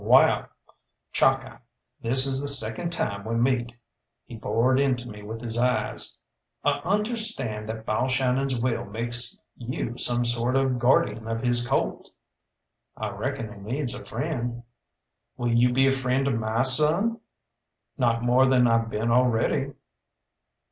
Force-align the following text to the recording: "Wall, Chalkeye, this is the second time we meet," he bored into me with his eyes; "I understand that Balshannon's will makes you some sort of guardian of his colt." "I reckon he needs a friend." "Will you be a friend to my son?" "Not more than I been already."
"Wall, 0.03 0.47
Chalkeye, 1.13 1.59
this 2.01 2.25
is 2.25 2.41
the 2.41 2.47
second 2.47 2.89
time 2.89 3.23
we 3.23 3.35
meet," 3.35 3.71
he 4.25 4.35
bored 4.35 4.79
into 4.79 5.07
me 5.07 5.21
with 5.21 5.39
his 5.41 5.59
eyes; 5.59 6.17
"I 6.63 6.79
understand 6.83 7.69
that 7.69 7.85
Balshannon's 7.85 8.57
will 8.57 8.83
makes 8.85 9.37
you 9.55 9.99
some 9.99 10.25
sort 10.25 10.55
of 10.55 10.79
guardian 10.79 11.27
of 11.27 11.43
his 11.43 11.67
colt." 11.67 12.09
"I 12.97 13.09
reckon 13.09 13.53
he 13.53 13.59
needs 13.61 13.93
a 13.93 14.03
friend." 14.03 14.63
"Will 15.37 15.53
you 15.53 15.71
be 15.71 15.85
a 15.85 15.91
friend 15.91 16.25
to 16.25 16.31
my 16.31 16.63
son?" 16.63 17.19
"Not 17.95 18.23
more 18.23 18.47
than 18.47 18.65
I 18.67 18.79
been 18.79 19.11
already." 19.11 19.73